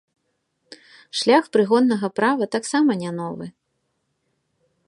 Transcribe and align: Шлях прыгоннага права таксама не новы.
Шлях 1.19 1.45
прыгоннага 1.57 2.09
права 2.21 2.45
таксама 2.57 2.91
не 3.05 3.11
новы. 3.19 3.45